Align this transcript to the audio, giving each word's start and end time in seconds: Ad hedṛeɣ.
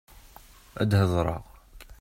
Ad 0.81 0.91
hedṛeɣ. 0.99 1.43